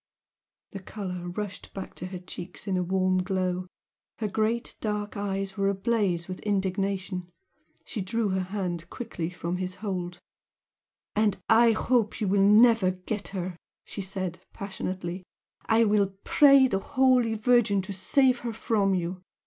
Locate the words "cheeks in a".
2.17-2.81